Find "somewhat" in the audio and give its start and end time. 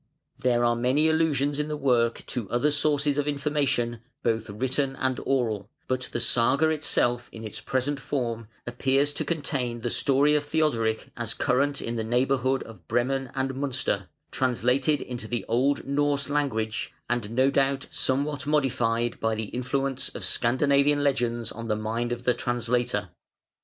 17.91-18.47